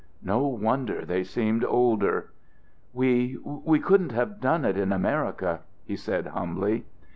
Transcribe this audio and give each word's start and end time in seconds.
No 0.23 0.47
wonder 0.47 1.05
they 1.05 1.23
seemed 1.23 1.63
older. 1.63 2.31
"We 2.91 3.37
we 3.43 3.79
couldn't 3.79 4.13
have 4.13 4.41
done 4.41 4.65
it 4.65 4.75
in 4.75 4.91
America," 4.91 5.59
he 5.85 5.95
said 5.95 6.25
humbly. 6.25 6.85